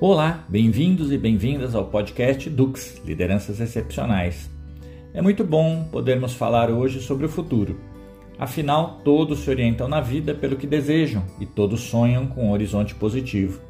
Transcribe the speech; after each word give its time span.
Olá, 0.00 0.44
bem-vindos 0.48 1.12
e 1.12 1.16
bem-vindas 1.16 1.72
ao 1.72 1.84
podcast 1.84 2.50
Dux 2.50 3.00
Lideranças 3.04 3.60
Excepcionais. 3.60 4.50
É 5.14 5.22
muito 5.22 5.44
bom 5.44 5.84
podermos 5.84 6.34
falar 6.34 6.68
hoje 6.68 7.00
sobre 7.00 7.26
o 7.26 7.28
futuro. 7.28 7.78
Afinal, 8.36 9.00
todos 9.04 9.38
se 9.38 9.50
orientam 9.50 9.86
na 9.86 10.00
vida 10.00 10.34
pelo 10.34 10.56
que 10.56 10.66
desejam 10.66 11.22
e 11.38 11.46
todos 11.46 11.80
sonham 11.80 12.26
com 12.26 12.48
um 12.48 12.50
horizonte 12.50 12.92
positivo. 12.92 13.60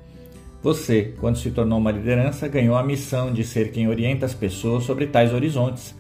Você, 0.63 1.15
quando 1.21 1.37
se 1.37 1.51
tornou 1.51 1.79
uma 1.79 1.93
liderança, 1.93 2.49
ganhou 2.49 2.75
a 2.75 2.83
missão 2.83 3.31
de 3.31 3.45
ser 3.45 3.71
quem 3.71 3.87
orienta 3.87 4.25
as 4.25 4.33
pessoas 4.33 4.85
sobre 4.85 5.07
tais 5.07 5.31
horizontes. 5.31 5.95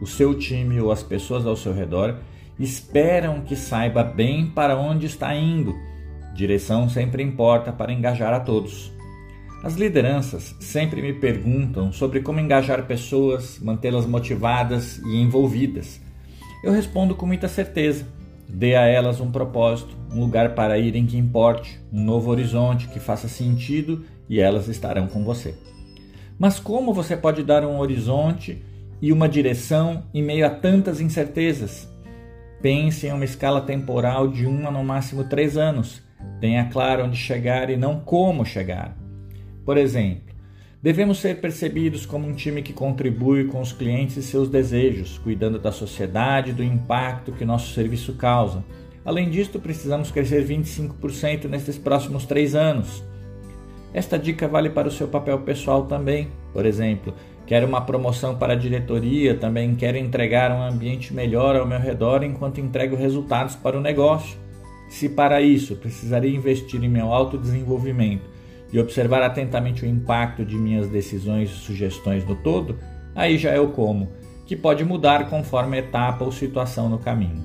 O 0.00 0.06
seu 0.06 0.32
time 0.38 0.80
ou 0.80 0.92
as 0.92 1.02
pessoas 1.02 1.44
ao 1.44 1.56
seu 1.56 1.74
redor 1.74 2.14
esperam 2.56 3.40
que 3.40 3.56
saiba 3.56 4.04
bem 4.04 4.46
para 4.46 4.78
onde 4.78 5.06
está 5.06 5.34
indo. 5.34 5.74
Direção 6.36 6.88
sempre 6.88 7.20
importa 7.20 7.72
para 7.72 7.92
engajar 7.92 8.32
a 8.32 8.38
todos. 8.38 8.94
As 9.66 9.74
lideranças 9.74 10.54
sempre 10.60 11.02
me 11.02 11.12
perguntam 11.12 11.90
sobre 11.90 12.20
como 12.20 12.38
engajar 12.38 12.86
pessoas, 12.86 13.58
mantê-las 13.58 14.06
motivadas 14.06 14.98
e 14.98 15.20
envolvidas. 15.20 16.00
Eu 16.62 16.70
respondo 16.70 17.16
com 17.16 17.26
muita 17.26 17.48
certeza. 17.48 18.06
Dê 18.48 18.76
a 18.76 18.86
elas 18.86 19.20
um 19.20 19.28
propósito, 19.28 19.96
um 20.08 20.20
lugar 20.20 20.54
para 20.54 20.78
irem 20.78 21.04
que 21.04 21.18
importe, 21.18 21.80
um 21.92 22.00
novo 22.00 22.30
horizonte 22.30 22.86
que 22.86 23.00
faça 23.00 23.26
sentido 23.26 24.04
e 24.28 24.38
elas 24.38 24.68
estarão 24.68 25.08
com 25.08 25.24
você. 25.24 25.58
Mas 26.38 26.60
como 26.60 26.94
você 26.94 27.16
pode 27.16 27.42
dar 27.42 27.64
um 27.64 27.80
horizonte 27.80 28.62
e 29.02 29.12
uma 29.12 29.28
direção 29.28 30.04
em 30.14 30.22
meio 30.22 30.46
a 30.46 30.50
tantas 30.50 31.00
incertezas? 31.00 31.88
Pense 32.62 33.08
em 33.08 33.12
uma 33.12 33.24
escala 33.24 33.60
temporal 33.60 34.28
de 34.28 34.46
um 34.46 34.68
a 34.68 34.70
no 34.70 34.84
máximo 34.84 35.24
três 35.24 35.56
anos. 35.56 36.00
Tenha 36.40 36.66
claro 36.66 37.04
onde 37.04 37.16
chegar 37.16 37.68
e 37.68 37.76
não 37.76 37.98
como 37.98 38.46
chegar. 38.46 39.05
Por 39.66 39.76
exemplo, 39.76 40.32
devemos 40.80 41.18
ser 41.18 41.40
percebidos 41.40 42.06
como 42.06 42.28
um 42.28 42.34
time 42.34 42.62
que 42.62 42.72
contribui 42.72 43.46
com 43.46 43.60
os 43.60 43.72
clientes 43.72 44.16
e 44.16 44.22
seus 44.22 44.48
desejos, 44.48 45.18
cuidando 45.18 45.58
da 45.58 45.72
sociedade 45.72 46.50
e 46.50 46.54
do 46.54 46.62
impacto 46.62 47.32
que 47.32 47.44
nosso 47.44 47.74
serviço 47.74 48.12
causa. 48.12 48.64
Além 49.04 49.28
disso, 49.28 49.58
precisamos 49.58 50.12
crescer 50.12 50.46
25% 50.46 51.46
nesses 51.46 51.76
próximos 51.76 52.24
três 52.24 52.54
anos. 52.54 53.02
Esta 53.92 54.16
dica 54.16 54.46
vale 54.46 54.70
para 54.70 54.86
o 54.86 54.92
seu 54.92 55.08
papel 55.08 55.40
pessoal 55.40 55.86
também. 55.86 56.28
Por 56.52 56.64
exemplo, 56.64 57.12
quero 57.44 57.66
uma 57.66 57.80
promoção 57.80 58.36
para 58.36 58.52
a 58.52 58.56
diretoria, 58.56 59.34
também 59.34 59.74
quero 59.74 59.96
entregar 59.96 60.52
um 60.52 60.62
ambiente 60.62 61.12
melhor 61.12 61.56
ao 61.56 61.66
meu 61.66 61.80
redor 61.80 62.22
enquanto 62.22 62.60
entrego 62.60 62.94
resultados 62.94 63.56
para 63.56 63.76
o 63.76 63.80
negócio. 63.80 64.38
Se 64.88 65.08
para 65.08 65.42
isso 65.42 65.74
precisaria 65.74 66.36
investir 66.36 66.84
em 66.84 66.88
meu 66.88 67.12
autodesenvolvimento 67.12 68.35
e 68.72 68.78
observar 68.78 69.22
atentamente 69.22 69.84
o 69.84 69.88
impacto 69.88 70.44
de 70.44 70.56
minhas 70.56 70.88
decisões 70.88 71.50
e 71.50 71.54
sugestões 71.54 72.24
no 72.24 72.34
todo, 72.36 72.78
aí 73.14 73.38
já 73.38 73.50
é 73.50 73.60
o 73.60 73.68
como, 73.68 74.08
que 74.46 74.56
pode 74.56 74.84
mudar 74.84 75.28
conforme 75.28 75.76
a 75.76 75.80
etapa 75.80 76.24
ou 76.24 76.32
situação 76.32 76.88
no 76.88 76.98
caminho. 76.98 77.44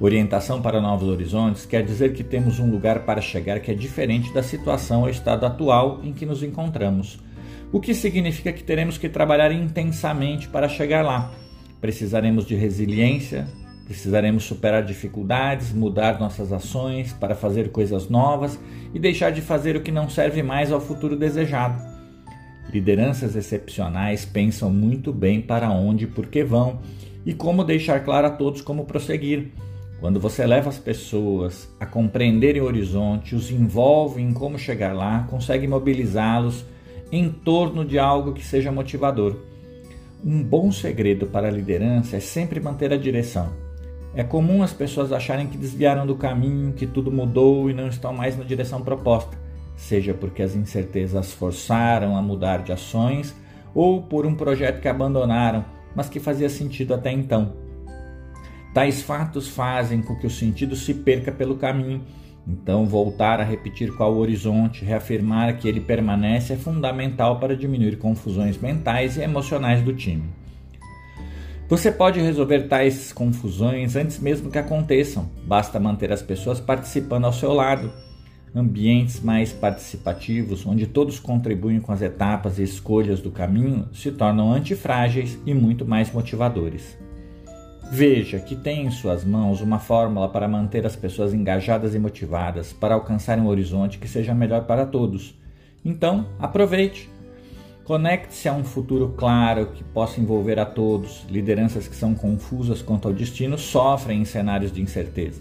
Orientação 0.00 0.62
para 0.62 0.80
novos 0.80 1.08
horizontes 1.08 1.66
quer 1.66 1.82
dizer 1.82 2.12
que 2.12 2.22
temos 2.22 2.60
um 2.60 2.70
lugar 2.70 3.00
para 3.00 3.20
chegar 3.20 3.58
que 3.58 3.70
é 3.70 3.74
diferente 3.74 4.32
da 4.32 4.42
situação 4.42 5.02
ou 5.02 5.08
estado 5.08 5.44
atual 5.44 6.00
em 6.04 6.12
que 6.12 6.24
nos 6.24 6.42
encontramos, 6.42 7.18
o 7.72 7.80
que 7.80 7.92
significa 7.92 8.52
que 8.52 8.62
teremos 8.62 8.96
que 8.96 9.08
trabalhar 9.08 9.50
intensamente 9.50 10.48
para 10.48 10.68
chegar 10.68 11.04
lá. 11.04 11.32
Precisaremos 11.80 12.46
de 12.46 12.54
resiliência, 12.54 13.48
Precisaremos 13.88 14.44
superar 14.44 14.84
dificuldades, 14.84 15.72
mudar 15.72 16.20
nossas 16.20 16.52
ações 16.52 17.14
para 17.14 17.34
fazer 17.34 17.70
coisas 17.70 18.06
novas 18.06 18.60
e 18.92 18.98
deixar 18.98 19.30
de 19.30 19.40
fazer 19.40 19.76
o 19.76 19.80
que 19.80 19.90
não 19.90 20.10
serve 20.10 20.42
mais 20.42 20.70
ao 20.70 20.78
futuro 20.78 21.16
desejado. 21.16 21.82
Lideranças 22.70 23.34
excepcionais 23.34 24.26
pensam 24.26 24.68
muito 24.68 25.10
bem 25.10 25.40
para 25.40 25.70
onde 25.70 26.04
e 26.04 26.06
por 26.06 26.26
que 26.26 26.44
vão 26.44 26.80
e 27.24 27.32
como 27.32 27.64
deixar 27.64 28.04
claro 28.04 28.26
a 28.26 28.30
todos 28.30 28.60
como 28.60 28.84
prosseguir. 28.84 29.52
Quando 30.00 30.20
você 30.20 30.46
leva 30.46 30.68
as 30.68 30.78
pessoas 30.78 31.66
a 31.80 31.86
compreenderem 31.86 32.60
o 32.60 32.66
horizonte, 32.66 33.34
os 33.34 33.50
envolve 33.50 34.20
em 34.20 34.34
como 34.34 34.58
chegar 34.58 34.94
lá, 34.94 35.26
consegue 35.30 35.66
mobilizá-los 35.66 36.62
em 37.10 37.30
torno 37.30 37.86
de 37.86 37.98
algo 37.98 38.34
que 38.34 38.44
seja 38.44 38.70
motivador. 38.70 39.34
Um 40.22 40.42
bom 40.42 40.70
segredo 40.70 41.26
para 41.26 41.48
a 41.48 41.50
liderança 41.50 42.18
é 42.18 42.20
sempre 42.20 42.60
manter 42.60 42.92
a 42.92 42.98
direção 42.98 43.67
é 44.14 44.24
comum 44.24 44.62
as 44.62 44.72
pessoas 44.72 45.12
acharem 45.12 45.46
que 45.46 45.58
desviaram 45.58 46.06
do 46.06 46.16
caminho, 46.16 46.72
que 46.72 46.86
tudo 46.86 47.12
mudou 47.12 47.70
e 47.70 47.74
não 47.74 47.88
estão 47.88 48.12
mais 48.12 48.36
na 48.36 48.44
direção 48.44 48.82
proposta, 48.82 49.36
seja 49.76 50.14
porque 50.14 50.42
as 50.42 50.54
incertezas 50.54 51.32
forçaram 51.32 52.16
a 52.16 52.22
mudar 52.22 52.62
de 52.62 52.72
ações 52.72 53.34
ou 53.74 54.02
por 54.02 54.26
um 54.26 54.34
projeto 54.34 54.80
que 54.80 54.88
abandonaram, 54.88 55.64
mas 55.94 56.08
que 56.08 56.18
fazia 56.18 56.48
sentido 56.48 56.94
até 56.94 57.12
então. 57.12 57.52
Tais 58.74 59.02
fatos 59.02 59.48
fazem 59.48 60.02
com 60.02 60.16
que 60.16 60.26
o 60.26 60.30
sentido 60.30 60.76
se 60.76 60.94
perca 60.94 61.32
pelo 61.32 61.56
caminho. 61.56 62.02
Então, 62.46 62.86
voltar 62.86 63.40
a 63.40 63.44
repetir 63.44 63.94
qual 63.94 64.14
o 64.14 64.18
horizonte, 64.18 64.84
reafirmar 64.84 65.58
que 65.58 65.68
ele 65.68 65.80
permanece 65.80 66.54
é 66.54 66.56
fundamental 66.56 67.38
para 67.38 67.56
diminuir 67.56 67.96
confusões 67.98 68.56
mentais 68.58 69.16
e 69.16 69.20
emocionais 69.20 69.82
do 69.82 69.92
time. 69.92 70.37
Você 71.68 71.92
pode 71.92 72.18
resolver 72.18 72.62
tais 72.62 73.12
confusões 73.12 73.94
antes 73.94 74.18
mesmo 74.18 74.50
que 74.50 74.56
aconteçam, 74.56 75.28
basta 75.44 75.78
manter 75.78 76.10
as 76.10 76.22
pessoas 76.22 76.58
participando 76.58 77.26
ao 77.26 77.32
seu 77.32 77.52
lado. 77.52 77.92
Ambientes 78.54 79.20
mais 79.20 79.52
participativos, 79.52 80.64
onde 80.64 80.86
todos 80.86 81.20
contribuem 81.20 81.78
com 81.78 81.92
as 81.92 82.00
etapas 82.00 82.58
e 82.58 82.62
escolhas 82.62 83.20
do 83.20 83.30
caminho, 83.30 83.86
se 83.92 84.10
tornam 84.10 84.50
antifrágeis 84.50 85.38
e 85.44 85.52
muito 85.52 85.84
mais 85.84 86.10
motivadores. 86.10 86.96
Veja 87.92 88.38
que 88.38 88.56
tem 88.56 88.86
em 88.86 88.90
suas 88.90 89.22
mãos 89.22 89.60
uma 89.60 89.78
fórmula 89.78 90.30
para 90.30 90.48
manter 90.48 90.86
as 90.86 90.96
pessoas 90.96 91.34
engajadas 91.34 91.94
e 91.94 91.98
motivadas 91.98 92.72
para 92.72 92.94
alcançar 92.94 93.38
um 93.38 93.46
horizonte 93.46 93.98
que 93.98 94.08
seja 94.08 94.34
melhor 94.34 94.64
para 94.64 94.86
todos. 94.86 95.38
Então, 95.84 96.26
aproveite! 96.38 97.17
Conecte-se 97.88 98.46
a 98.50 98.52
um 98.52 98.64
futuro 98.64 99.14
claro 99.16 99.68
que 99.68 99.82
possa 99.82 100.20
envolver 100.20 100.58
a 100.58 100.66
todos. 100.66 101.24
Lideranças 101.30 101.88
que 101.88 101.96
são 101.96 102.14
confusas 102.14 102.82
quanto 102.82 103.08
ao 103.08 103.14
destino 103.14 103.56
sofrem 103.56 104.20
em 104.20 104.24
cenários 104.26 104.70
de 104.70 104.82
incerteza. 104.82 105.40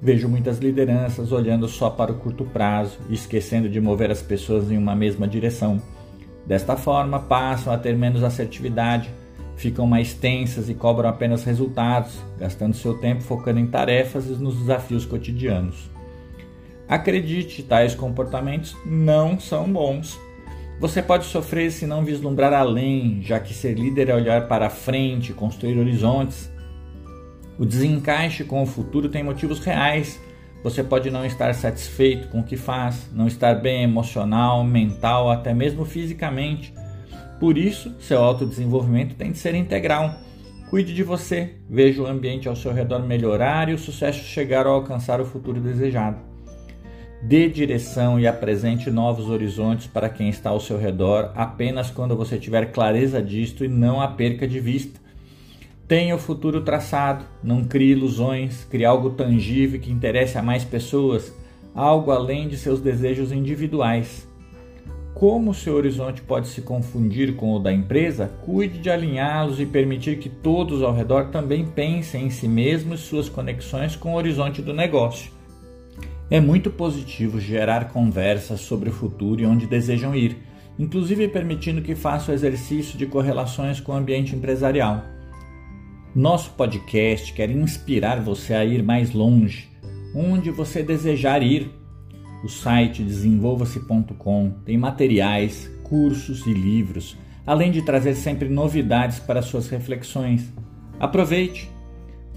Vejo 0.00 0.30
muitas 0.30 0.60
lideranças 0.60 1.30
olhando 1.30 1.68
só 1.68 1.90
para 1.90 2.10
o 2.10 2.14
curto 2.14 2.42
prazo 2.46 2.96
e 3.10 3.14
esquecendo 3.14 3.68
de 3.68 3.82
mover 3.82 4.10
as 4.10 4.22
pessoas 4.22 4.70
em 4.70 4.78
uma 4.78 4.96
mesma 4.96 5.28
direção. 5.28 5.78
Desta 6.46 6.74
forma, 6.74 7.20
passam 7.20 7.70
a 7.70 7.76
ter 7.76 7.94
menos 7.94 8.24
assertividade, 8.24 9.10
ficam 9.54 9.86
mais 9.86 10.14
tensas 10.14 10.70
e 10.70 10.74
cobram 10.74 11.10
apenas 11.10 11.44
resultados, 11.44 12.18
gastando 12.38 12.76
seu 12.76 12.96
tempo 12.96 13.20
focando 13.20 13.60
em 13.60 13.66
tarefas 13.66 14.24
e 14.24 14.42
nos 14.42 14.56
desafios 14.56 15.04
cotidianos. 15.04 15.90
Acredite, 16.88 17.62
tais 17.62 17.94
comportamentos 17.94 18.74
não 18.86 19.38
são 19.38 19.70
bons 19.70 20.18
você 20.80 21.02
pode 21.02 21.24
sofrer 21.24 21.72
se 21.72 21.86
não 21.86 22.04
vislumbrar 22.04 22.52
além, 22.52 23.20
já 23.20 23.40
que 23.40 23.52
ser 23.52 23.74
líder 23.74 24.10
é 24.10 24.14
olhar 24.14 24.46
para 24.46 24.70
frente, 24.70 25.32
construir 25.32 25.76
horizontes. 25.76 26.48
O 27.58 27.66
desencaixe 27.66 28.44
com 28.44 28.62
o 28.62 28.66
futuro 28.66 29.08
tem 29.08 29.24
motivos 29.24 29.58
reais. 29.58 30.20
Você 30.62 30.84
pode 30.84 31.10
não 31.10 31.24
estar 31.24 31.52
satisfeito 31.54 32.28
com 32.28 32.40
o 32.40 32.44
que 32.44 32.56
faz, 32.56 33.10
não 33.12 33.26
estar 33.26 33.56
bem 33.56 33.82
emocional, 33.82 34.62
mental, 34.62 35.30
até 35.30 35.52
mesmo 35.52 35.84
fisicamente. 35.84 36.72
Por 37.40 37.58
isso, 37.58 37.92
seu 37.98 38.22
autodesenvolvimento 38.22 39.16
tem 39.16 39.32
de 39.32 39.38
ser 39.38 39.56
integral. 39.56 40.14
Cuide 40.70 40.94
de 40.94 41.02
você, 41.02 41.54
veja 41.68 42.02
o 42.02 42.06
ambiente 42.06 42.48
ao 42.48 42.54
seu 42.54 42.72
redor 42.72 43.00
melhorar 43.00 43.68
e 43.68 43.74
o 43.74 43.78
sucesso 43.78 44.22
chegar 44.22 44.66
ao 44.66 44.74
alcançar 44.74 45.20
o 45.20 45.24
futuro 45.24 45.60
desejado. 45.60 46.18
Dê 47.20 47.48
direção 47.48 48.18
e 48.18 48.28
apresente 48.28 48.90
novos 48.90 49.28
horizontes 49.28 49.88
para 49.88 50.08
quem 50.08 50.28
está 50.28 50.50
ao 50.50 50.60
seu 50.60 50.78
redor 50.78 51.32
apenas 51.34 51.90
quando 51.90 52.16
você 52.16 52.38
tiver 52.38 52.70
clareza 52.70 53.20
disto 53.20 53.64
e 53.64 53.68
não 53.68 54.00
a 54.00 54.06
perca 54.06 54.46
de 54.46 54.60
vista. 54.60 55.00
Tenha 55.88 56.14
o 56.14 56.18
futuro 56.18 56.60
traçado, 56.60 57.24
não 57.42 57.64
crie 57.64 57.92
ilusões, 57.92 58.64
crie 58.64 58.84
algo 58.84 59.10
tangível 59.10 59.80
que 59.80 59.90
interesse 59.90 60.38
a 60.38 60.42
mais 60.42 60.62
pessoas, 60.64 61.34
algo 61.74 62.12
além 62.12 62.46
de 62.46 62.56
seus 62.56 62.80
desejos 62.80 63.32
individuais. 63.32 64.28
Como 65.12 65.52
seu 65.52 65.74
horizonte 65.74 66.22
pode 66.22 66.46
se 66.46 66.62
confundir 66.62 67.34
com 67.34 67.52
o 67.52 67.58
da 67.58 67.72
empresa, 67.72 68.30
cuide 68.44 68.78
de 68.78 68.88
alinhá-los 68.88 69.58
e 69.58 69.66
permitir 69.66 70.18
que 70.18 70.28
todos 70.28 70.82
ao 70.82 70.94
redor 70.94 71.30
também 71.30 71.66
pensem 71.66 72.26
em 72.26 72.30
si 72.30 72.46
mesmos 72.46 73.00
e 73.00 73.04
suas 73.04 73.28
conexões 73.28 73.96
com 73.96 74.12
o 74.12 74.16
horizonte 74.16 74.62
do 74.62 74.72
negócio. 74.72 75.37
É 76.30 76.40
muito 76.40 76.70
positivo 76.70 77.40
gerar 77.40 77.88
conversas 77.88 78.60
sobre 78.60 78.90
o 78.90 78.92
futuro 78.92 79.40
e 79.40 79.46
onde 79.46 79.66
desejam 79.66 80.14
ir, 80.14 80.36
inclusive 80.78 81.26
permitindo 81.28 81.80
que 81.80 81.94
faça 81.94 82.30
o 82.30 82.34
exercício 82.34 82.98
de 82.98 83.06
correlações 83.06 83.80
com 83.80 83.92
o 83.92 83.96
ambiente 83.96 84.36
empresarial. 84.36 85.02
Nosso 86.14 86.50
podcast 86.50 87.32
quer 87.32 87.50
inspirar 87.50 88.20
você 88.20 88.52
a 88.52 88.64
ir 88.64 88.82
mais 88.82 89.12
longe, 89.12 89.70
onde 90.14 90.50
você 90.50 90.82
desejar 90.82 91.42
ir. 91.42 91.70
O 92.44 92.48
site 92.48 93.02
desenvolva-se.com 93.02 94.54
tem 94.66 94.76
materiais, 94.76 95.70
cursos 95.82 96.46
e 96.46 96.52
livros, 96.52 97.16
além 97.46 97.70
de 97.72 97.80
trazer 97.80 98.14
sempre 98.14 98.50
novidades 98.50 99.18
para 99.18 99.40
suas 99.40 99.68
reflexões. 99.68 100.52
Aproveite! 101.00 101.77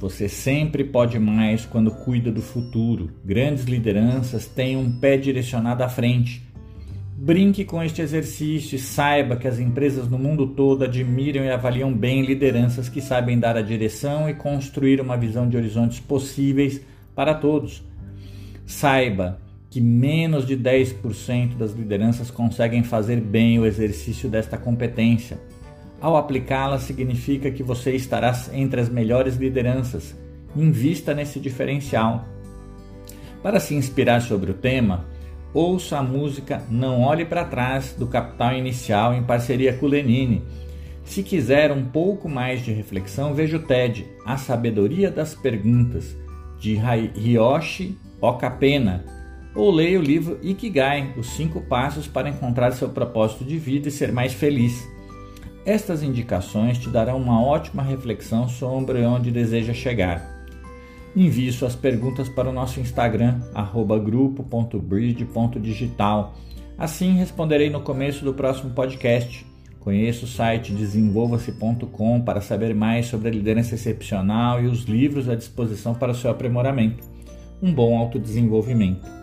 Você 0.02 0.28
sempre 0.28 0.84
pode 0.84 1.20
mais 1.20 1.64
quando 1.64 1.92
cuida 1.92 2.32
do 2.32 2.42
futuro. 2.42 3.12
Grandes 3.24 3.66
lideranças 3.66 4.48
têm 4.48 4.76
um 4.76 4.92
pé 4.92 5.16
direcionado 5.16 5.84
à 5.84 5.88
frente. 5.88 6.42
Brinque 7.16 7.64
com 7.64 7.84
este 7.84 8.02
exercício 8.02 8.76
e 8.76 8.80
saiba 8.80 9.36
que 9.36 9.48
as 9.48 9.60
empresas 9.60 10.10
no 10.10 10.18
mundo 10.18 10.48
todo 10.48 10.86
admiram 10.86 11.46
e 11.46 11.52
avaliam 11.52 11.94
bem 11.94 12.26
lideranças 12.26 12.90
que 12.90 13.00
sabem 13.00 13.38
dar 13.38 13.56
a 13.56 13.62
direção 13.62 14.28
e 14.28 14.34
construir 14.34 15.00
uma 15.00 15.16
visão 15.16 15.48
de 15.48 15.56
horizontes 15.56 16.00
possíveis 16.00 16.82
para 17.14 17.36
todos. 17.36 17.84
Saiba 18.66 19.40
que 19.70 19.80
menos 19.80 20.48
de 20.48 20.58
10% 20.58 21.58
das 21.58 21.74
lideranças 21.74 22.32
conseguem 22.32 22.82
fazer 22.82 23.22
bem 23.22 23.60
o 23.60 23.68
exercício 23.68 24.28
desta 24.28 24.58
competência. 24.58 25.38
Ao 26.02 26.18
aplicá-la, 26.18 26.80
significa 26.80 27.52
que 27.52 27.62
você 27.62 27.92
estará 27.92 28.34
entre 28.54 28.82
as 28.82 28.90
melhores 28.90 29.36
lideranças. 29.36 30.18
Invista 30.56 31.14
nesse 31.14 31.40
diferencial. 31.40 32.26
Para 33.44 33.60
se 33.60 33.76
inspirar 33.76 34.22
sobre 34.22 34.50
o 34.50 34.56
tema, 34.56 35.06
ouça 35.54 36.00
a 36.00 36.04
música 36.04 36.64
Não 36.70 37.02
Olhe 37.02 37.24
para 37.24 37.46
Trás 37.46 37.96
do 37.98 38.08
Capital 38.08 38.54
Inicial 38.54 39.14
em 39.14 39.24
parceria 39.24 39.74
com 39.74 39.86
Lenine. 39.86 40.44
Se 41.04 41.22
quiser 41.22 41.72
um 41.72 41.86
pouco 41.86 42.28
mais 42.28 42.64
de 42.64 42.72
reflexão, 42.72 43.34
veja 43.34 43.58
o 43.58 43.62
TED 43.62 44.08
A 44.26 44.38
Sabedoria 44.38 45.12
das 45.12 45.36
Perguntas, 45.36 46.16
de 46.60 46.80
Hiyoshi 47.16 47.98
Okapena, 48.20 49.04
ou 49.54 49.72
leia 49.72 50.00
o 50.00 50.04
livro 50.04 50.40
Ikigai 50.42 51.14
Os 51.18 51.28
Cinco 51.32 51.62
Passos 51.62 52.08
para 52.08 52.30
Encontrar 52.30 52.72
Seu 52.72 52.90
Propósito 52.90 53.44
de 53.44 53.58
Vida 53.58 53.88
e 53.90 53.92
Ser 53.92 54.12
Mais 54.12 54.34
Feliz. 54.34 54.88
Estas 55.66 56.02
indicações 56.02 56.80
te 56.80 56.90
darão 56.90 57.18
uma 57.18 57.44
ótima 57.44 57.84
reflexão 57.84 58.48
sobre 58.50 59.06
onde 59.06 59.30
deseja 59.30 59.74
chegar. 59.74 60.42
Envie 61.16 61.52
suas 61.52 61.76
perguntas 61.76 62.28
para 62.30 62.50
o 62.50 62.54
nosso 62.54 62.80
Instagram, 62.80 63.40
grupo.bridge.digital. 64.04 66.36
Assim 66.78 67.16
responderei 67.16 67.70
no 67.70 67.82
começo 67.82 68.26
do 68.26 68.34
próximo 68.34 68.72
podcast. 68.72 69.46
Conheça 69.80 70.26
o 70.26 70.28
site 70.28 70.74
desenvolva-se.com 70.74 72.22
para 72.22 72.42
saber 72.42 72.74
mais 72.74 73.06
sobre 73.08 73.28
a 73.28 73.32
liderança 73.32 73.76
excepcional 73.76 74.64
e 74.64 74.68
os 74.68 74.86
livros 74.86 75.30
à 75.30 75.36
disposição 75.36 75.94
para 75.94 76.12
o 76.12 76.16
seu 76.16 76.32
aprimoramento. 76.32 77.04
Um 77.62 77.74
bom 77.74 77.98
autodesenvolvimento. 77.98 79.21